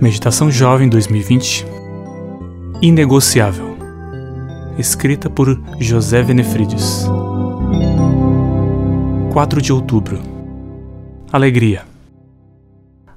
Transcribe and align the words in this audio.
Meditação 0.00 0.48
Jovem 0.48 0.88
2020 0.88 1.66
Inegociável 2.80 3.76
Escrita 4.78 5.28
por 5.28 5.60
José 5.80 6.22
Venefrides 6.22 7.04
4 9.32 9.60
de 9.60 9.72
outubro 9.72 10.20
Alegria 11.32 11.84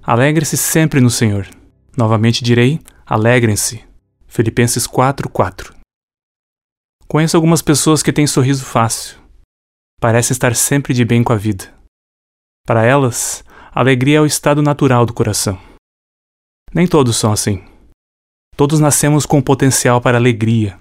Alegre-se 0.01 0.57
sempre 0.57 0.99
no 0.99 1.11
Senhor. 1.11 1.47
Novamente 1.95 2.43
direi: 2.43 2.79
alegrem-se. 3.05 3.83
Filipenses 4.27 4.87
4:4. 4.87 5.75
Conheço 7.07 7.37
algumas 7.37 7.61
pessoas 7.61 8.01
que 8.01 8.11
têm 8.11 8.25
sorriso 8.25 8.65
fácil. 8.65 9.19
Parecem 10.01 10.33
estar 10.33 10.55
sempre 10.55 10.95
de 10.95 11.05
bem 11.05 11.23
com 11.23 11.31
a 11.31 11.37
vida. 11.37 11.65
Para 12.65 12.83
elas, 12.83 13.43
alegria 13.71 14.17
é 14.17 14.21
o 14.21 14.25
estado 14.25 14.63
natural 14.63 15.05
do 15.05 15.13
coração. 15.13 15.70
Nem 16.73 16.87
todos 16.87 17.17
são 17.17 17.33
assim. 17.33 17.61
Todos 18.55 18.79
nascemos 18.79 19.25
com 19.25 19.41
potencial 19.41 19.99
para 19.99 20.17
alegria. 20.17 20.79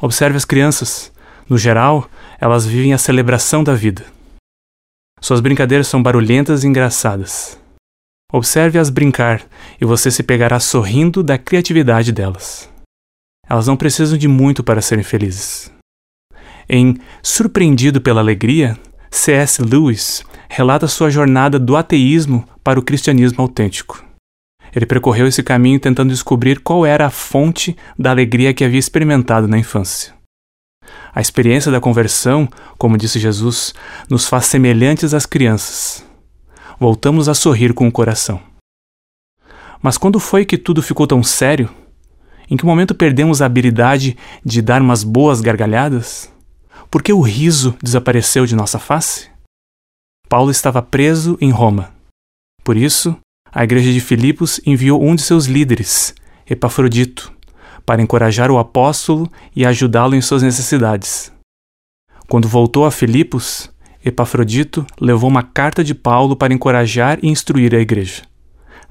Observe 0.00 0.36
as 0.36 0.44
crianças. 0.44 1.12
No 1.48 1.56
geral, 1.56 2.10
elas 2.38 2.66
vivem 2.66 2.92
a 2.92 2.98
celebração 2.98 3.64
da 3.64 3.74
vida. 3.74 4.04
Suas 5.20 5.40
brincadeiras 5.40 5.88
são 5.88 6.02
barulhentas 6.02 6.62
e 6.62 6.66
engraçadas. 6.66 7.58
Observe-as 8.30 8.90
brincar 8.90 9.46
e 9.80 9.84
você 9.86 10.10
se 10.10 10.22
pegará 10.22 10.60
sorrindo 10.60 11.22
da 11.22 11.38
criatividade 11.38 12.12
delas. 12.12 12.68
Elas 13.48 13.66
não 13.66 13.76
precisam 13.76 14.18
de 14.18 14.28
muito 14.28 14.62
para 14.62 14.82
serem 14.82 15.02
felizes. 15.02 15.72
Em 16.68 16.98
Surpreendido 17.22 17.98
pela 17.98 18.20
Alegria, 18.20 18.78
C.S. 19.10 19.62
Lewis 19.62 20.22
relata 20.50 20.86
sua 20.86 21.08
jornada 21.08 21.58
do 21.58 21.74
ateísmo 21.74 22.46
para 22.62 22.78
o 22.78 22.82
cristianismo 22.82 23.40
autêntico. 23.40 24.07
Ele 24.78 24.86
percorreu 24.86 25.26
esse 25.26 25.42
caminho 25.42 25.80
tentando 25.80 26.10
descobrir 26.10 26.60
qual 26.60 26.86
era 26.86 27.04
a 27.04 27.10
fonte 27.10 27.76
da 27.98 28.12
alegria 28.12 28.54
que 28.54 28.62
havia 28.62 28.78
experimentado 28.78 29.48
na 29.48 29.58
infância. 29.58 30.14
A 31.12 31.20
experiência 31.20 31.72
da 31.72 31.80
conversão, 31.80 32.48
como 32.78 32.96
disse 32.96 33.18
Jesus, 33.18 33.74
nos 34.08 34.28
faz 34.28 34.44
semelhantes 34.44 35.14
às 35.14 35.26
crianças. 35.26 36.06
Voltamos 36.78 37.28
a 37.28 37.34
sorrir 37.34 37.74
com 37.74 37.88
o 37.88 37.90
coração. 37.90 38.40
Mas 39.82 39.98
quando 39.98 40.20
foi 40.20 40.44
que 40.44 40.56
tudo 40.56 40.80
ficou 40.80 41.08
tão 41.08 41.24
sério? 41.24 41.68
Em 42.48 42.56
que 42.56 42.64
momento 42.64 42.94
perdemos 42.94 43.42
a 43.42 43.46
habilidade 43.46 44.16
de 44.44 44.62
dar 44.62 44.80
umas 44.80 45.02
boas 45.02 45.40
gargalhadas? 45.40 46.32
Por 46.88 47.02
que 47.02 47.12
o 47.12 47.20
riso 47.20 47.76
desapareceu 47.82 48.46
de 48.46 48.54
nossa 48.54 48.78
face? 48.78 49.28
Paulo 50.28 50.52
estava 50.52 50.80
preso 50.80 51.36
em 51.40 51.50
Roma. 51.50 51.92
Por 52.62 52.76
isso, 52.76 53.18
a 53.58 53.64
igreja 53.64 53.92
de 53.92 53.98
Filipos 53.98 54.60
enviou 54.64 55.02
um 55.02 55.16
de 55.16 55.22
seus 55.22 55.46
líderes, 55.46 56.14
Epafrodito, 56.48 57.32
para 57.84 58.00
encorajar 58.00 58.52
o 58.52 58.56
apóstolo 58.56 59.28
e 59.54 59.66
ajudá-lo 59.66 60.14
em 60.14 60.20
suas 60.20 60.44
necessidades. 60.44 61.32
Quando 62.28 62.46
voltou 62.46 62.86
a 62.86 62.92
Filipos, 62.92 63.68
Epafrodito 64.04 64.86
levou 65.00 65.28
uma 65.28 65.42
carta 65.42 65.82
de 65.82 65.92
Paulo 65.92 66.36
para 66.36 66.54
encorajar 66.54 67.18
e 67.20 67.26
instruir 67.26 67.74
a 67.74 67.80
igreja. 67.80 68.22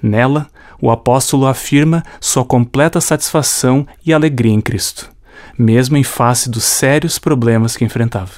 Nela, 0.04 0.50
o 0.82 0.92
apóstolo 0.92 1.48
afirma 1.48 2.04
sua 2.20 2.44
completa 2.44 3.00
satisfação 3.00 3.88
e 4.06 4.12
alegria 4.12 4.52
em 4.52 4.60
Cristo, 4.60 5.10
mesmo 5.58 5.96
em 5.96 6.04
face 6.04 6.50
dos 6.50 6.66
sérios 6.66 7.18
problemas 7.18 7.78
que 7.78 7.86
enfrentava. 7.86 8.34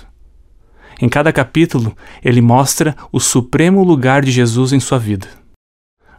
Em 1.01 1.09
cada 1.09 1.33
capítulo, 1.33 1.97
ele 2.23 2.39
mostra 2.39 2.95
o 3.11 3.19
supremo 3.19 3.83
lugar 3.83 4.21
de 4.21 4.29
Jesus 4.29 4.71
em 4.71 4.79
sua 4.79 4.99
vida. 4.99 5.27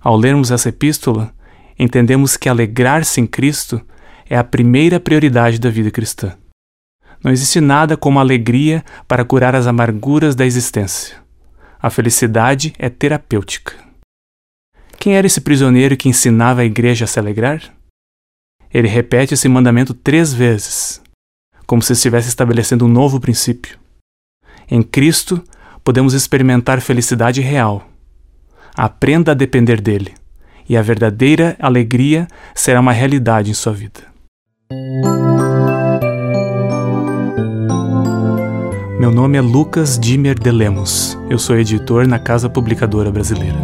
Ao 0.00 0.16
lermos 0.16 0.50
essa 0.50 0.70
epístola, 0.70 1.34
entendemos 1.78 2.36
que 2.36 2.48
alegrar-se 2.48 3.20
em 3.20 3.26
Cristo 3.26 3.80
é 4.28 4.36
a 4.36 4.44
primeira 4.44 4.98
prioridade 4.98 5.58
da 5.58 5.68
vida 5.68 5.90
cristã. 5.90 6.36
Não 7.22 7.30
existe 7.30 7.60
nada 7.60 7.96
como 7.96 8.18
alegria 8.18 8.82
para 9.06 9.24
curar 9.24 9.54
as 9.54 9.66
amarguras 9.66 10.34
da 10.34 10.46
existência. 10.46 11.16
A 11.78 11.90
felicidade 11.90 12.72
é 12.78 12.88
terapêutica. 12.88 13.74
Quem 14.98 15.16
era 15.16 15.26
esse 15.26 15.40
prisioneiro 15.40 15.96
que 15.96 16.08
ensinava 16.08 16.62
a 16.62 16.64
igreja 16.64 17.04
a 17.04 17.08
se 17.08 17.18
alegrar? 17.18 17.62
Ele 18.72 18.88
repete 18.88 19.34
esse 19.34 19.48
mandamento 19.48 19.92
três 19.92 20.32
vezes, 20.32 21.02
como 21.66 21.82
se 21.82 21.92
estivesse 21.92 22.28
estabelecendo 22.28 22.86
um 22.86 22.88
novo 22.88 23.20
princípio. 23.20 23.78
Em 24.70 24.82
Cristo, 24.82 25.42
podemos 25.82 26.14
experimentar 26.14 26.80
felicidade 26.80 27.40
real. 27.40 27.89
Aprenda 28.76 29.32
a 29.32 29.34
depender 29.34 29.80
dele, 29.80 30.14
e 30.68 30.76
a 30.76 30.82
verdadeira 30.82 31.56
alegria 31.60 32.26
será 32.54 32.80
uma 32.80 32.92
realidade 32.92 33.50
em 33.50 33.54
sua 33.54 33.72
vida. 33.72 34.00
Meu 38.98 39.10
nome 39.10 39.38
é 39.38 39.40
Lucas 39.40 39.98
Dimer 39.98 40.38
de 40.38 40.50
Lemos. 40.50 41.18
Eu 41.30 41.38
sou 41.38 41.58
editor 41.58 42.06
na 42.06 42.18
Casa 42.18 42.50
Publicadora 42.50 43.10
Brasileira. 43.10 43.58